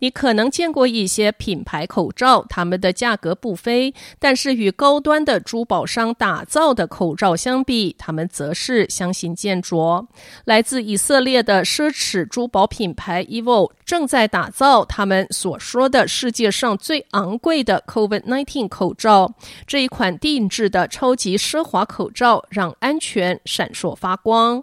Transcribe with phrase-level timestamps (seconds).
[0.00, 10.06] 你可能见过一些品牌口罩，它们的价格不菲，但是与高端的珠宝商打造的口罩相比，它们则是相形见絀。
[10.44, 19.34] 来自以色列的奢侈珠宝品牌 Evo 正在打造他们所说的世界上最昂贵的 COVID-19 口罩。
[19.66, 24.62] 这一款定制的超级奢华口罩让安全闪烁发光。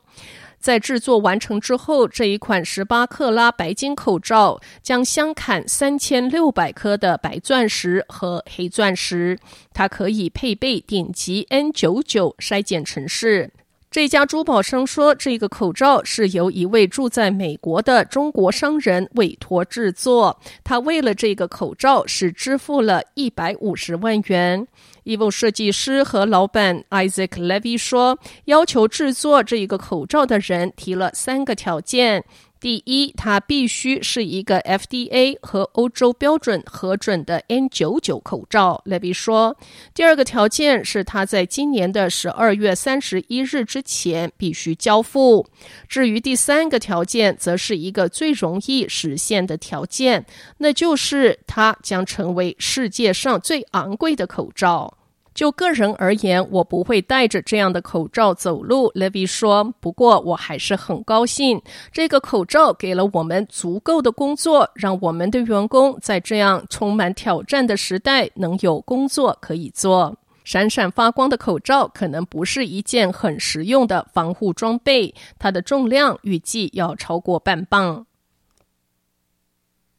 [0.65, 9.37] 在制作完成之后，这一款十八克拉白金口罩将镶嵌三千六百颗的白钻石和黑钻石，
[9.75, 13.51] 它可以配备顶级 N 九九筛检程式。
[13.91, 24.67] 这家珠宝商说，这个口罩是由一位住在美国的中国商人委托制作，他为了这个口罩是支付了一百五十万元。
[25.05, 32.25] Evo 设计师和老板 Isaac Levy 说：“要求制作这一个口罩的人提了三个条件。
[32.59, 38.81] 第一，它必须是一个 FDA 和欧洲标准核准的 N99 口罩。
[38.85, 39.55] ”Levy 说
[39.93, 45.45] ：“第二个条件是它在今年的十二月三十一日之前必须交付。
[45.87, 50.25] 至于第三个条件，则是一个最容易实现的条件，
[50.57, 54.97] 那就是它将成为世界上最昂贵的口罩。”
[55.35, 59.65] 就个人而言，我不会戴着这样的口罩走路，Levy 说。
[59.81, 61.61] 不过我还是很高兴，
[61.91, 70.15] 这个口罩给了我们足够的工作，让我们的员工在这样充满挑战的时代能有工作可以做。
[70.45, 78.05] 闪闪发光的口罩可能不是一件很实用的防护装备，它的重量预计要超过半磅。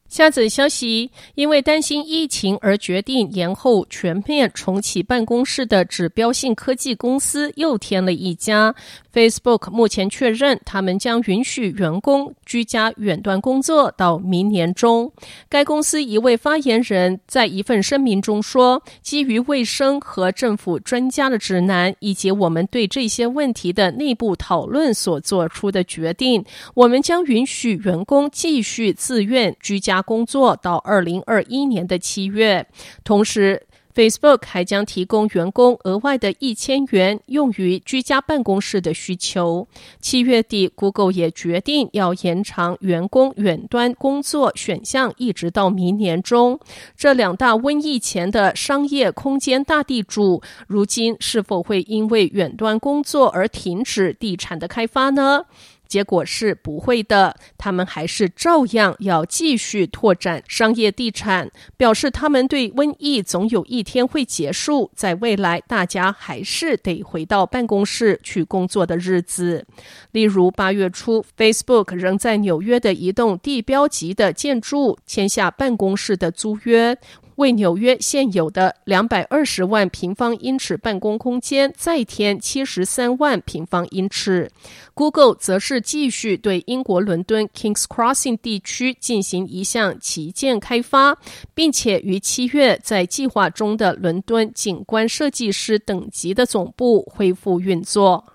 [0.09, 8.73] 下则消息，因为担心疫情而决定延后全面重启办公室的指标性科技公司又添了一家。
[9.13, 15.11] Facebook 目前确认，他们将允许员工居家远端工作到明年中。
[15.49, 32.67] 该公司一位发言人在一份声明中说：“基于卫生和政府专家的指南，以及我们对这些问题的内部讨论所做出的决定，我们将允许员工继续自愿居家。”工作到二零二一年的七月，
[33.03, 33.63] 同时
[33.95, 39.67] ，Facebook 还将提供员工额外的一千元用于居家办公室的需求。
[39.99, 46.59] 七月底，Google 也决定要延长员工远端工作选项，一直到明年中。
[46.95, 55.45] 这两大瘟疫前的商业空间大地主，如今是否会因为远端工作而停止地产的开发呢？
[55.87, 69.65] 结果是不会的，他们还是照样要继续拓展商业地产，表示他们对瘟疫总有一天会结束，在未来大家还是得回到办公室去工作的日子。
[70.11, 76.97] 例如八月初，Facebook 仍在纽约的一栋地标级的建筑签下办公室的租约。
[77.37, 84.51] 为纽约现有的两百二十万平方英尺办公空间再添七十三万平方英尺。
[84.93, 91.17] Google 则是继续对英国伦敦 Kings Crossing 地区进行一项旗舰开发，
[91.53, 98.25] 并且于七月在计划中的伦敦景观设计师等级的总部恢复运作。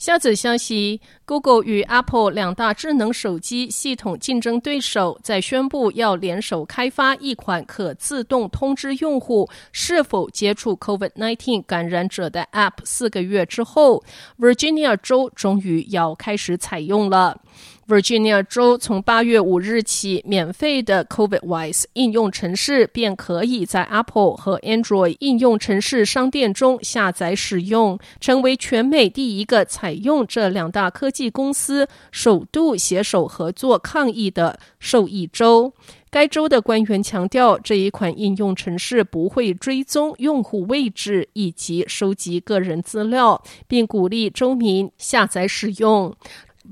[0.00, 14.02] 下则消息：Google 与 Apple 两大智能手机系统竞争对手在宣布要联手开发一款可自动通知用户是否接触 COVID-19 感染者的 App 四个月之后
[14.38, 17.38] ，Virginia 州终于要开始采用了。
[17.90, 35.72] Virginia 州从八月五日起，免费的 COVIDWise 应用程式便可以在 Apple 和 Android 应用程式商店中下载使用，成为全美第一个采用这两大科技公司首度携手合作抗疫的受益州。
[36.12, 46.14] 该州的官员强调，这一款应用程式不会追踪用户位置以及收集个人资料，并鼓励州民下载使用。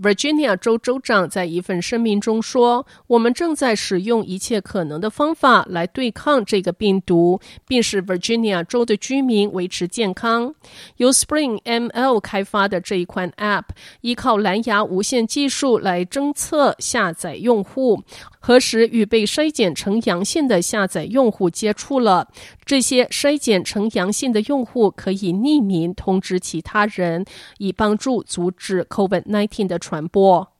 [0.00, 10.54] Virginia 州州长在一份声明中说：“我们正在使用一切可能的方法来对抗这个病毒，并使 Virginia 州的居民维持健康。”
[10.98, 13.64] 由 Spring ML 开发的这一款 App
[14.02, 18.04] 依靠蓝牙无线技术来侦测下载用户。
[18.40, 22.28] 何时与被筛检成阳性的下载用户接触了？
[22.64, 27.24] 这些筛检成阳性的用户可以匿名通知其他人，
[27.58, 30.52] 以帮助阻止 COVID-19 的传播。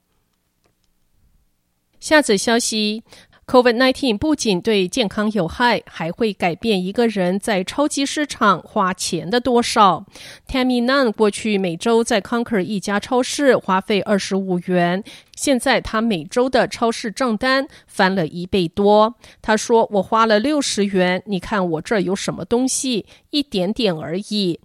[2.00, 3.02] 下则消息。
[3.46, 10.04] COVID-19 不仅对健康有害，还会改变一个人在超级市场花钱的多少。
[10.46, 15.02] Tammy Nun 过去每周在 Conker 一家超市花费二十五元，
[15.34, 19.14] 现在他每周的超市账单翻了一倍多。
[19.40, 23.06] 他说：“我花了六十元，你看我这儿有什么东西？
[23.30, 24.60] 一点点而已。”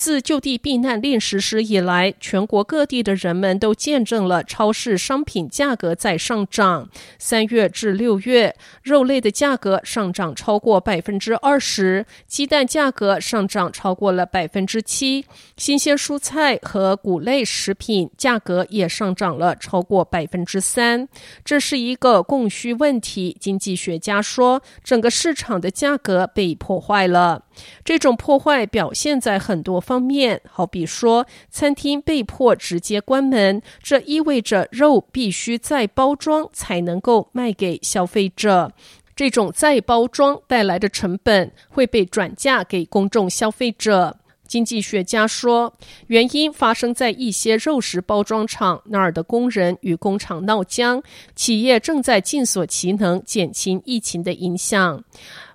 [0.00, 6.88] 自就地避难令实施以来，全国各地的人们都见证了超市商品价格在上涨。
[7.18, 15.26] 三月至六月，肉类的价格上涨超过百分之二十，鸡蛋价格上涨超过了百分之七，
[15.58, 21.06] 新鲜蔬菜和谷类食品价格也上涨了超过百分之三。
[21.44, 27.42] 这是一个供需问题，经济学家说，整个市场的价格被破坏了。
[27.84, 38.72] 这种破坏表现在很多方面，好比说，餐厅被迫直接关门，这意味着肉必须再包装才能够卖给消费者。
[39.16, 44.16] 这种再包装带来的成本会被转嫁给公众消费者。
[44.48, 45.72] 经济学家说，
[46.08, 51.00] 原因发生在一些肉食包装厂那儿的工人与工厂闹僵，
[51.36, 55.04] 企业正在尽所其能减轻疫情的影响。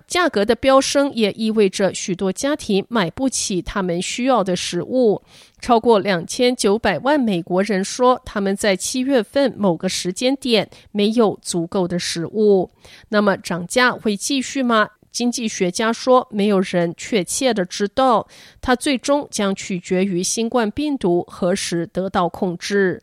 [0.06, 5.22] 价格的飙升也意味着许多家庭买不起他们需要的食物。
[5.60, 12.70] 超过两千九百万美国人说，他们在七月份某个时间点没有足够的食物。
[13.08, 14.90] 那么涨价会继续吗？
[15.10, 18.28] 经济学家说，没有人确切的知道，
[18.60, 23.02] 它最终将取决于新冠病毒何时得到控制。